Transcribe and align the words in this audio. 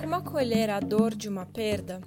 Como 0.00 0.14
acolher 0.14 0.70
a 0.70 0.78
dor 0.78 1.14
de 1.14 1.28
uma 1.28 1.44
perda? 1.44 2.00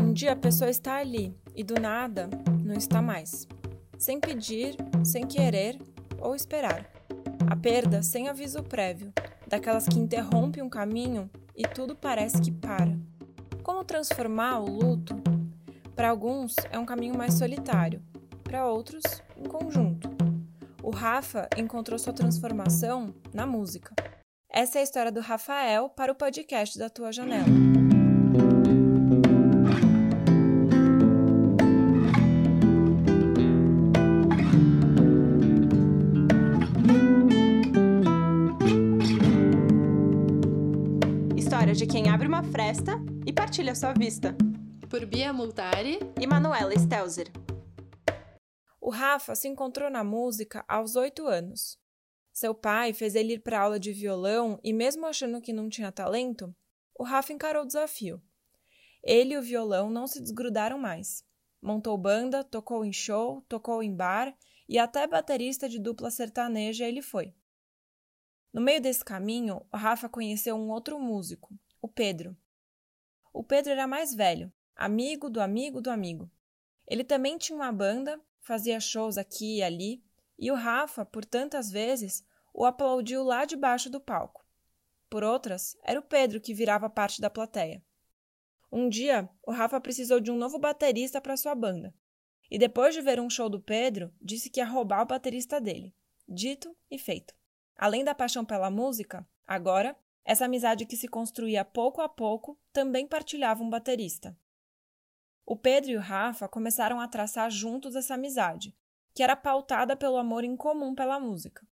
Um 0.00 0.12
dia 0.12 0.32
a 0.32 0.36
pessoa 0.36 0.68
está 0.68 0.96
ali 0.96 1.34
e 1.56 1.64
do 1.64 1.80
nada 1.80 2.28
não 2.62 2.74
está 2.74 3.00
mais. 3.00 3.48
Sem 3.96 4.20
pedir, 4.20 4.76
sem 5.02 5.26
querer 5.26 5.80
ou 6.18 6.36
esperar. 6.36 6.86
A 7.48 7.56
perda 7.56 8.02
sem 8.02 8.28
aviso 8.28 8.62
prévio, 8.62 9.10
daquelas 9.46 9.88
que 9.88 9.98
interrompe 9.98 10.60
um 10.60 10.68
caminho 10.68 11.30
e 11.56 11.62
tudo 11.62 11.96
parece 11.96 12.42
que 12.42 12.52
para. 12.52 12.96
Como 13.62 13.84
transformar 13.84 14.60
o 14.60 14.70
luto? 14.70 15.16
Para 15.96 16.10
alguns 16.10 16.56
é 16.70 16.78
um 16.78 16.84
caminho 16.84 17.16
mais 17.16 17.34
solitário, 17.34 18.02
para 18.44 18.66
outros, 18.66 19.02
em 19.36 19.48
conjunto. 19.48 20.10
O 20.82 20.90
Rafa 20.90 21.48
encontrou 21.56 21.98
sua 21.98 22.12
transformação 22.12 23.14
na 23.32 23.46
música. 23.46 23.94
Essa 24.60 24.78
é 24.78 24.80
a 24.80 24.82
história 24.82 25.12
do 25.12 25.20
Rafael 25.20 25.88
para 25.88 26.10
o 26.10 26.16
podcast 26.16 26.76
da 26.76 26.90
Tua 26.90 27.12
Janela. 27.12 27.46
História 41.36 41.72
de 41.72 41.86
quem 41.86 42.10
abre 42.10 42.26
uma 42.26 42.42
fresta 42.42 43.00
e 43.24 43.32
partilha 43.32 43.76
sua 43.76 43.92
vista. 43.92 44.36
Por 44.90 45.06
Bia 45.06 45.32
Multari 45.32 46.00
e 46.20 46.26
Manuela 46.26 46.76
Stelzer. 46.76 47.30
O 48.80 48.90
Rafa 48.90 49.36
se 49.36 49.46
encontrou 49.46 49.88
na 49.88 50.02
música 50.02 50.64
aos 50.66 50.96
oito 50.96 51.28
anos. 51.28 51.78
Seu 52.38 52.54
pai 52.54 52.92
fez 52.92 53.16
ele 53.16 53.32
ir 53.32 53.40
para 53.40 53.58
aula 53.58 53.80
de 53.80 53.92
violão 53.92 54.60
e, 54.62 54.72
mesmo 54.72 55.04
achando 55.04 55.40
que 55.40 55.52
não 55.52 55.68
tinha 55.68 55.90
talento, 55.90 56.54
o 56.94 57.02
Rafa 57.02 57.32
encarou 57.32 57.64
o 57.64 57.66
desafio. 57.66 58.22
Ele 59.02 59.34
e 59.34 59.36
o 59.36 59.42
violão 59.42 59.90
não 59.90 60.06
se 60.06 60.20
desgrudaram 60.22 60.78
mais. 60.78 61.24
Montou 61.60 61.98
banda, 61.98 62.44
tocou 62.44 62.84
em 62.84 62.92
show, 62.92 63.42
tocou 63.48 63.82
em 63.82 63.92
bar 63.92 64.38
e 64.68 64.78
até 64.78 65.04
baterista 65.04 65.68
de 65.68 65.80
dupla 65.80 66.12
sertaneja 66.12 66.86
ele 66.86 67.02
foi. 67.02 67.34
No 68.52 68.60
meio 68.60 68.80
desse 68.80 69.04
caminho, 69.04 69.66
o 69.72 69.76
Rafa 69.76 70.08
conheceu 70.08 70.54
um 70.54 70.70
outro 70.70 70.96
músico, 71.00 71.52
o 71.82 71.88
Pedro. 71.88 72.36
O 73.32 73.42
Pedro 73.42 73.72
era 73.72 73.88
mais 73.88 74.14
velho, 74.14 74.52
amigo 74.76 75.28
do 75.28 75.40
amigo 75.40 75.80
do 75.80 75.90
amigo. 75.90 76.30
Ele 76.86 77.02
também 77.02 77.36
tinha 77.36 77.56
uma 77.56 77.72
banda, 77.72 78.20
fazia 78.38 78.78
shows 78.78 79.18
aqui 79.18 79.56
e 79.56 79.62
ali, 79.64 80.04
e 80.38 80.52
o 80.52 80.54
Rafa, 80.54 81.04
por 81.04 81.24
tantas 81.24 81.68
vezes, 81.68 82.24
o 82.58 82.66
aplaudiu 82.66 83.22
lá 83.22 83.44
debaixo 83.44 83.88
do 83.88 84.00
palco. 84.00 84.44
Por 85.08 85.22
outras, 85.22 85.76
era 85.84 86.00
o 86.00 86.02
Pedro 86.02 86.40
que 86.40 86.52
virava 86.52 86.90
parte 86.90 87.20
da 87.20 87.30
plateia. 87.30 87.80
Um 88.70 88.88
dia, 88.88 89.30
o 89.46 89.52
Rafa 89.52 89.80
precisou 89.80 90.18
de 90.18 90.32
um 90.32 90.36
novo 90.36 90.58
baterista 90.58 91.20
para 91.20 91.36
sua 91.36 91.54
banda. 91.54 91.94
E 92.50 92.58
depois 92.58 92.96
de 92.96 93.00
ver 93.00 93.20
um 93.20 93.30
show 93.30 93.48
do 93.48 93.60
Pedro, 93.60 94.12
disse 94.20 94.50
que 94.50 94.58
ia 94.58 94.66
roubar 94.66 95.02
o 95.02 95.06
baterista 95.06 95.60
dele. 95.60 95.94
Dito 96.28 96.76
e 96.90 96.98
feito. 96.98 97.32
Além 97.76 98.02
da 98.02 98.12
paixão 98.12 98.44
pela 98.44 98.72
música, 98.72 99.24
agora, 99.46 99.96
essa 100.24 100.46
amizade 100.46 100.84
que 100.84 100.96
se 100.96 101.06
construía 101.06 101.64
pouco 101.64 102.00
a 102.00 102.08
pouco 102.08 102.58
também 102.72 103.06
partilhava 103.06 103.62
um 103.62 103.70
baterista. 103.70 104.36
O 105.46 105.54
Pedro 105.54 105.92
e 105.92 105.96
o 105.96 106.00
Rafa 106.00 106.48
começaram 106.48 106.98
a 106.98 107.06
traçar 107.06 107.52
juntos 107.52 107.94
essa 107.94 108.14
amizade, 108.14 108.76
que 109.14 109.22
era 109.22 109.36
pautada 109.36 109.94
pelo 109.96 110.16
amor 110.16 110.42
em 110.42 110.56
comum 110.56 110.92
pela 110.92 111.20
música. 111.20 111.64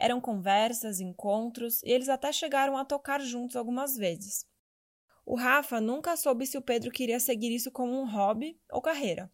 Eram 0.00 0.18
conversas, 0.18 0.98
encontros, 0.98 1.82
e 1.82 1.90
eles 1.90 2.08
até 2.08 2.32
chegaram 2.32 2.74
a 2.74 2.86
tocar 2.86 3.20
juntos 3.20 3.54
algumas 3.54 3.96
vezes. 3.96 4.46
O 5.26 5.36
Rafa 5.36 5.78
nunca 5.78 6.16
soube 6.16 6.46
se 6.46 6.56
o 6.56 6.62
Pedro 6.62 6.90
queria 6.90 7.20
seguir 7.20 7.54
isso 7.54 7.70
como 7.70 7.92
um 7.92 8.10
hobby 8.10 8.58
ou 8.72 8.80
carreira. 8.80 9.30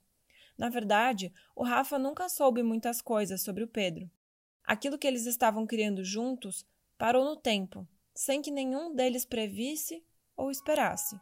Na 0.58 0.68
verdade, 0.68 1.32
o 1.54 1.62
Rafa 1.62 2.00
nunca 2.00 2.28
soube 2.28 2.64
muitas 2.64 3.00
coisas 3.00 3.42
sobre 3.42 3.62
o 3.62 3.68
Pedro. 3.68 4.10
Aquilo 4.64 4.98
que 4.98 5.06
eles 5.06 5.24
estavam 5.24 5.68
criando 5.68 6.02
juntos 6.02 6.66
parou 6.98 7.24
no 7.24 7.36
tempo, 7.36 7.86
sem 8.12 8.42
que 8.42 8.50
nenhum 8.50 8.92
deles 8.92 9.24
previsse 9.24 10.04
ou 10.36 10.50
esperasse. 10.50 11.16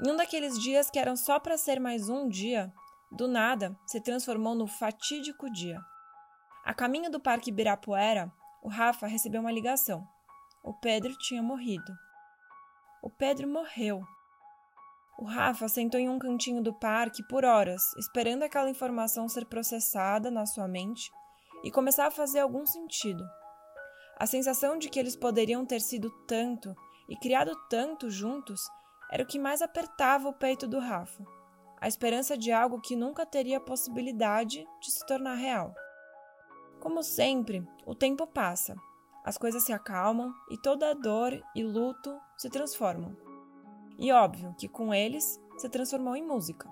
Em 0.00 0.10
um 0.10 0.16
daqueles 0.16 0.56
dias 0.56 0.88
que 0.88 1.00
eram 1.00 1.16
só 1.16 1.40
para 1.40 1.58
ser 1.58 1.80
mais 1.80 2.08
um 2.08 2.28
dia, 2.28 2.72
do 3.12 3.28
nada, 3.28 3.78
se 3.86 4.00
transformou 4.00 4.54
no 4.54 4.66
fatídico 4.66 5.50
dia. 5.50 5.78
A 6.64 6.72
caminho 6.72 7.10
do 7.10 7.20
Parque 7.20 7.50
Ibirapuera, 7.50 8.32
o 8.62 8.68
Rafa 8.68 9.06
recebeu 9.06 9.40
uma 9.40 9.52
ligação. 9.52 10.06
O 10.64 10.72
Pedro 10.72 11.12
tinha 11.18 11.42
morrido. 11.42 11.92
O 13.02 13.10
Pedro 13.10 13.46
morreu. 13.46 14.02
O 15.18 15.24
Rafa 15.24 15.68
sentou 15.68 16.00
em 16.00 16.08
um 16.08 16.18
cantinho 16.18 16.62
do 16.62 16.72
parque 16.72 17.22
por 17.28 17.44
horas, 17.44 17.82
esperando 17.98 18.44
aquela 18.44 18.70
informação 18.70 19.28
ser 19.28 19.44
processada 19.44 20.30
na 20.30 20.46
sua 20.46 20.66
mente 20.66 21.10
e 21.62 21.70
começar 21.70 22.06
a 22.06 22.10
fazer 22.10 22.40
algum 22.40 22.64
sentido. 22.64 23.22
A 24.18 24.26
sensação 24.26 24.78
de 24.78 24.88
que 24.88 24.98
eles 24.98 25.16
poderiam 25.16 25.66
ter 25.66 25.80
sido 25.80 26.10
tanto 26.26 26.74
e 27.08 27.16
criado 27.16 27.52
tanto 27.68 28.08
juntos 28.08 28.62
era 29.10 29.22
o 29.22 29.26
que 29.26 29.38
mais 29.38 29.60
apertava 29.60 30.28
o 30.28 30.32
peito 30.32 30.66
do 30.66 30.78
Rafa 30.78 31.41
a 31.82 31.88
esperança 31.88 32.38
de 32.38 32.52
algo 32.52 32.80
que 32.80 32.94
nunca 32.94 33.26
teria 33.26 33.58
possibilidade 33.58 34.64
de 34.80 34.88
se 34.88 35.04
tornar 35.04 35.34
real. 35.34 35.74
Como 36.78 37.02
sempre, 37.02 37.66
o 37.84 37.92
tempo 37.92 38.24
passa, 38.24 38.76
as 39.24 39.36
coisas 39.36 39.64
se 39.64 39.72
acalmam 39.72 40.32
e 40.48 40.56
toda 40.56 40.94
dor 40.94 41.42
e 41.56 41.64
luto 41.64 42.16
se 42.38 42.48
transformam. 42.48 43.16
E 43.98 44.12
óbvio 44.12 44.54
que 44.56 44.68
com 44.68 44.94
eles 44.94 45.40
se 45.58 45.68
transformou 45.68 46.14
em 46.14 46.24
música. 46.24 46.70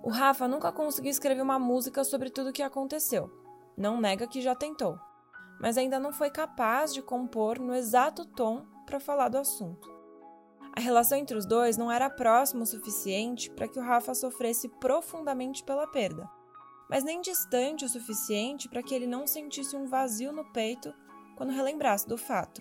O 0.00 0.10
Rafa 0.10 0.46
nunca 0.46 0.70
conseguiu 0.70 1.10
escrever 1.10 1.42
uma 1.42 1.58
música 1.58 2.04
sobre 2.04 2.30
tudo 2.30 2.50
o 2.50 2.52
que 2.52 2.62
aconteceu. 2.62 3.28
Não 3.76 4.00
nega 4.00 4.28
que 4.28 4.40
já 4.40 4.54
tentou, 4.54 4.96
mas 5.60 5.76
ainda 5.76 5.98
não 5.98 6.12
foi 6.12 6.30
capaz 6.30 6.94
de 6.94 7.02
compor 7.02 7.58
no 7.58 7.74
exato 7.74 8.24
tom 8.24 8.64
para 8.86 9.00
falar 9.00 9.28
do 9.28 9.38
assunto. 9.38 9.93
A 10.76 10.80
relação 10.80 11.16
entre 11.16 11.36
os 11.36 11.46
dois 11.46 11.76
não 11.76 11.90
era 11.90 12.10
próxima 12.10 12.64
o 12.64 12.66
suficiente 12.66 13.48
para 13.50 13.68
que 13.68 13.78
o 13.78 13.82
Rafa 13.82 14.12
sofresse 14.12 14.68
profundamente 14.68 15.62
pela 15.62 15.86
perda, 15.86 16.28
mas 16.90 17.04
nem 17.04 17.20
distante 17.20 17.84
o 17.84 17.88
suficiente 17.88 18.68
para 18.68 18.82
que 18.82 18.92
ele 18.92 19.06
não 19.06 19.24
sentisse 19.24 19.76
um 19.76 19.86
vazio 19.86 20.32
no 20.32 20.52
peito 20.52 20.92
quando 21.36 21.52
relembrasse 21.52 22.08
do 22.08 22.18
fato. 22.18 22.60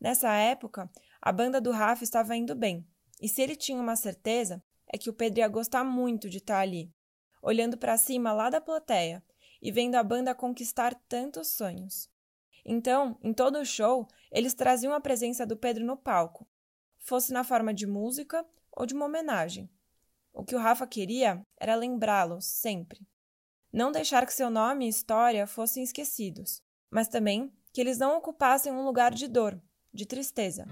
Nessa 0.00 0.32
época, 0.32 0.90
a 1.22 1.30
banda 1.30 1.60
do 1.60 1.70
Rafa 1.70 2.02
estava 2.02 2.36
indo 2.36 2.54
bem, 2.54 2.84
e 3.22 3.28
se 3.28 3.40
ele 3.40 3.54
tinha 3.54 3.80
uma 3.80 3.94
certeza, 3.96 4.62
é 4.92 4.98
que 4.98 5.08
o 5.08 5.12
Pedro 5.14 5.38
ia 5.38 5.48
gostar 5.48 5.84
muito 5.84 6.28
de 6.28 6.38
estar 6.38 6.58
ali, 6.58 6.92
olhando 7.40 7.78
para 7.78 7.96
cima 7.96 8.32
lá 8.32 8.50
da 8.50 8.60
plateia 8.60 9.22
e 9.62 9.70
vendo 9.70 9.94
a 9.94 10.02
banda 10.02 10.34
conquistar 10.34 10.94
tantos 11.08 11.56
sonhos. 11.56 12.10
Então, 12.68 13.16
em 13.22 13.32
todo 13.32 13.60
o 13.60 13.64
show, 13.64 14.08
eles 14.32 14.52
traziam 14.52 14.92
a 14.92 15.00
presença 15.00 15.46
do 15.46 15.56
Pedro 15.56 15.84
no 15.84 15.96
palco, 15.96 16.44
fosse 16.98 17.32
na 17.32 17.44
forma 17.44 17.72
de 17.72 17.86
música 17.86 18.44
ou 18.72 18.84
de 18.84 18.92
uma 18.92 19.06
homenagem. 19.06 19.70
O 20.32 20.44
que 20.44 20.56
o 20.56 20.58
Rafa 20.58 20.84
queria 20.84 21.46
era 21.56 21.76
lembrá-lo 21.76 22.40
sempre. 22.40 23.06
Não 23.72 23.92
deixar 23.92 24.26
que 24.26 24.34
seu 24.34 24.50
nome 24.50 24.84
e 24.84 24.88
história 24.88 25.46
fossem 25.46 25.84
esquecidos, 25.84 26.60
mas 26.90 27.06
também 27.06 27.52
que 27.72 27.80
eles 27.80 27.98
não 27.98 28.18
ocupassem 28.18 28.72
um 28.72 28.84
lugar 28.84 29.14
de 29.14 29.28
dor, 29.28 29.62
de 29.94 30.04
tristeza. 30.04 30.66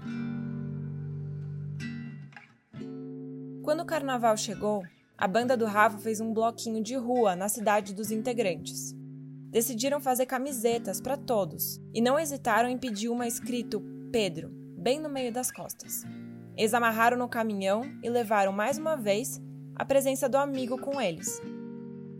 Quando 3.63 3.79
o 3.83 3.85
carnaval 3.85 4.35
chegou, 4.35 4.83
a 5.17 5.29
banda 5.29 5.55
do 5.55 5.65
Rafa 5.65 5.97
fez 5.97 6.19
um 6.19 6.33
bloquinho 6.33 6.83
de 6.83 6.95
rua 6.95 7.37
na 7.37 7.47
cidade 7.47 7.93
dos 7.93 8.11
integrantes 8.11 8.93
decidiram 9.55 10.01
fazer 10.01 10.25
camisetas 10.25 10.99
para 10.99 11.15
todos 11.15 11.81
e 11.93 12.01
não 12.01 12.19
hesitaram 12.19 12.67
em 12.67 12.77
pedir 12.77 13.07
uma 13.07 13.25
escrito 13.25 13.81
Pedro, 14.11 14.49
bem 14.77 14.99
no 14.99 15.07
meio 15.07 15.31
das 15.31 15.49
costas. 15.49 16.03
Eles 16.57 16.73
amarraram 16.73 17.15
no 17.15 17.29
caminhão 17.29 17.81
e 18.03 18.09
levaram 18.09 18.51
mais 18.51 18.77
uma 18.77 18.97
vez 18.97 19.41
a 19.73 19.85
presença 19.85 20.27
do 20.27 20.35
amigo 20.35 20.77
com 20.77 20.99
eles. 20.99 21.41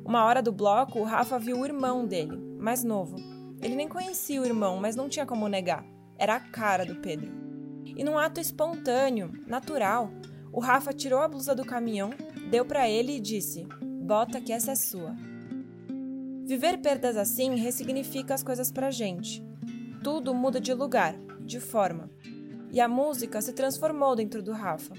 Uma 0.05 0.23
hora 0.23 0.41
do 0.41 0.53
bloco, 0.53 0.97
o 0.97 1.03
Rafa 1.03 1.37
viu 1.37 1.59
o 1.59 1.65
irmão 1.65 2.05
dele, 2.05 2.37
mais 2.57 2.85
novo. 2.85 3.17
Ele 3.61 3.75
nem 3.75 3.89
conhecia 3.89 4.41
o 4.41 4.45
irmão, 4.45 4.79
mas 4.79 4.95
não 4.95 5.09
tinha 5.09 5.25
como 5.25 5.49
negar. 5.49 5.85
Era 6.17 6.35
a 6.35 6.39
cara 6.39 6.85
do 6.85 7.01
Pedro. 7.01 7.29
E 7.83 8.01
num 8.01 8.17
ato 8.17 8.39
espontâneo, 8.39 9.29
natural, 9.45 10.09
o 10.53 10.61
Rafa 10.61 10.93
tirou 10.93 11.19
a 11.19 11.27
blusa 11.27 11.53
do 11.53 11.65
caminhão, 11.65 12.11
deu 12.49 12.63
para 12.63 12.87
ele 12.87 13.17
e 13.17 13.19
disse: 13.19 13.67
Bota 14.05 14.39
que 14.39 14.53
essa 14.53 14.71
é 14.71 14.75
sua. 14.75 15.13
Viver 16.45 16.77
perdas 16.77 17.17
assim 17.17 17.55
ressignifica 17.55 18.35
as 18.35 18.43
coisas 18.43 18.71
pra 18.71 18.91
gente. 18.91 19.43
Tudo 20.03 20.31
muda 20.31 20.61
de 20.61 20.75
lugar, 20.75 21.15
de 21.39 21.59
forma. 21.59 22.07
E 22.71 22.79
a 22.79 22.87
música 22.87 23.41
se 23.41 23.51
transformou 23.51 24.15
dentro 24.15 24.43
do 24.43 24.51
Rafa. 24.51 24.93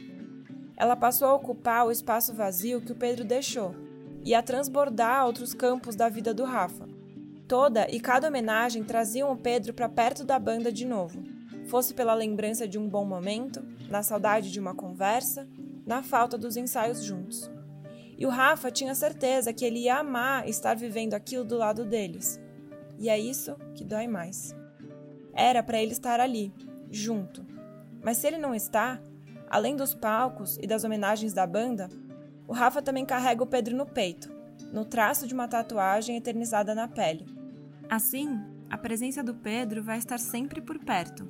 Ela 0.76 0.96
passou 0.96 1.28
a 1.28 1.34
ocupar 1.34 1.86
o 1.86 1.92
espaço 1.92 2.34
vazio 2.34 2.80
que 2.80 2.90
o 2.90 2.96
Pedro 2.96 3.24
deixou 3.24 3.76
e 4.24 4.34
a 4.34 4.42
transbordar 4.42 5.24
outros 5.24 5.54
campos 5.54 5.94
da 5.94 6.08
vida 6.08 6.34
do 6.34 6.42
Rafa. 6.42 6.88
Toda 7.46 7.86
e 7.88 8.00
cada 8.00 8.26
homenagem 8.26 8.82
traziam 8.82 9.30
o 9.30 9.36
Pedro 9.36 9.72
para 9.72 9.88
perto 9.88 10.24
da 10.24 10.40
banda 10.40 10.72
de 10.72 10.84
novo, 10.84 11.22
fosse 11.68 11.94
pela 11.94 12.12
lembrança 12.12 12.66
de 12.66 12.76
um 12.76 12.88
bom 12.88 13.04
momento, 13.04 13.64
na 13.88 14.02
saudade 14.02 14.50
de 14.50 14.58
uma 14.58 14.74
conversa, 14.74 15.46
na 15.86 16.02
falta 16.02 16.36
dos 16.36 16.56
ensaios 16.56 17.04
juntos. 17.04 17.48
E 18.18 18.24
o 18.24 18.30
Rafa 18.30 18.70
tinha 18.70 18.94
certeza 18.94 19.52
que 19.52 19.64
ele 19.64 19.80
ia 19.80 19.98
amar 19.98 20.48
estar 20.48 20.74
vivendo 20.74 21.14
aquilo 21.14 21.44
do 21.44 21.56
lado 21.56 21.84
deles. 21.84 22.40
E 22.98 23.08
é 23.08 23.18
isso 23.18 23.56
que 23.74 23.84
dói 23.84 24.06
mais. 24.06 24.54
Era 25.34 25.62
para 25.62 25.80
ele 25.80 25.92
estar 25.92 26.18
ali, 26.18 26.52
junto. 26.90 27.44
Mas 28.02 28.16
se 28.16 28.26
ele 28.26 28.38
não 28.38 28.54
está, 28.54 29.00
além 29.50 29.76
dos 29.76 29.94
palcos 29.94 30.56
e 30.62 30.66
das 30.66 30.82
homenagens 30.82 31.34
da 31.34 31.46
banda, 31.46 31.88
o 32.48 32.52
Rafa 32.52 32.80
também 32.80 33.04
carrega 33.04 33.42
o 33.42 33.46
Pedro 33.46 33.76
no 33.76 33.84
peito, 33.84 34.32
no 34.72 34.84
traço 34.84 35.26
de 35.26 35.34
uma 35.34 35.48
tatuagem 35.48 36.16
eternizada 36.16 36.74
na 36.74 36.88
pele. 36.88 37.26
Assim, 37.88 38.40
a 38.70 38.78
presença 38.78 39.22
do 39.22 39.34
Pedro 39.34 39.82
vai 39.82 39.98
estar 39.98 40.18
sempre 40.18 40.60
por 40.60 40.78
perto, 40.78 41.28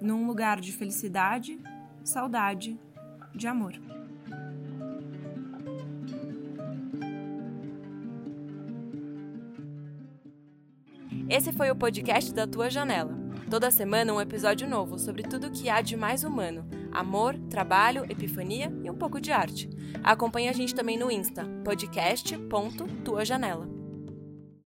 num 0.00 0.26
lugar 0.26 0.60
de 0.60 0.72
felicidade, 0.72 1.58
saudade, 2.04 2.78
de 3.34 3.46
amor. 3.46 3.74
Esse 11.28 11.52
foi 11.52 11.70
o 11.70 11.76
podcast 11.76 12.32
da 12.32 12.46
Tua 12.46 12.70
Janela. 12.70 13.14
Toda 13.50 13.70
semana 13.70 14.14
um 14.14 14.20
episódio 14.20 14.66
novo 14.66 14.98
sobre 14.98 15.22
tudo 15.22 15.48
o 15.48 15.50
que 15.50 15.68
há 15.68 15.82
de 15.82 15.94
mais 15.94 16.24
humano: 16.24 16.66
amor, 16.90 17.38
trabalho, 17.50 18.06
epifania 18.08 18.72
e 18.82 18.90
um 18.90 18.94
pouco 18.94 19.20
de 19.20 19.30
arte. 19.30 19.68
Acompanhe 20.02 20.48
a 20.48 20.52
gente 20.52 20.74
também 20.74 20.98
no 20.98 21.10
Insta, 21.10 21.44
podcast.tuajanela. 21.64 23.77